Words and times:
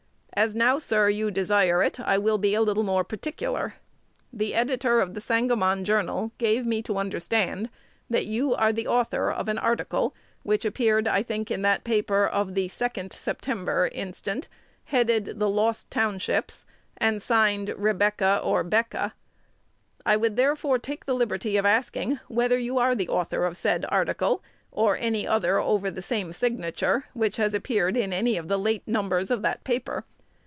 As 0.33 0.55
now, 0.55 0.79
sir, 0.79 1.07
you 1.09 1.29
desire 1.29 1.83
it, 1.83 1.99
I 1.99 2.17
will 2.17 2.37
be 2.39 2.55
a 2.55 2.61
little 2.63 2.85
more 2.85 3.03
particular. 3.03 3.75
The 4.33 4.55
editor 4.55 4.99
of 4.99 5.13
"The 5.13 5.19
Sangamon 5.21 5.83
Journal" 5.85 6.31
gave 6.39 6.65
me 6.65 6.81
to 6.83 6.97
understand 6.97 7.69
that 8.09 8.25
you 8.25 8.55
are 8.55 8.71
the 8.73 8.87
author 8.87 9.29
of 9.29 9.49
an 9.49 9.59
article 9.59 10.15
which 10.41 10.63
appeared, 10.65 11.07
I 11.07 11.21
think, 11.21 11.51
in 11.51 11.61
that 11.61 11.83
paper 11.83 12.25
of 12.25 12.55
the 12.55 12.69
2d 12.69 13.13
September 13.13 13.85
inst., 13.85 14.27
headed 14.85 15.39
"The 15.39 15.49
Lost 15.49 15.91
Townships," 15.91 16.65
and 16.97 17.21
signed 17.21 17.75
Rebecca 17.77 18.39
or 18.43 18.63
'Becca. 18.63 19.13
I 20.07 20.17
would 20.17 20.37
therefore 20.37 20.79
take 20.79 21.05
the 21.05 21.13
liberty 21.13 21.55
of 21.57 21.65
asking 21.67 22.19
whether 22.29 22.57
you 22.57 22.79
are 22.79 22.95
the 22.95 23.09
author 23.09 23.45
of 23.45 23.57
said 23.57 23.85
article, 23.89 24.41
or 24.71 24.97
any 24.97 25.27
other 25.27 25.59
over 25.59 25.91
the 25.91 26.01
same 26.01 26.33
signature 26.33 27.03
which 27.13 27.35
has 27.37 27.53
appeared 27.53 27.95
in 27.97 28.11
any 28.11 28.37
of 28.37 28.47
the 28.47 28.57
late 28.57 28.87
numbers 28.87 29.29
of 29.29 29.41
that 29.43 29.63
paper. 29.63 30.03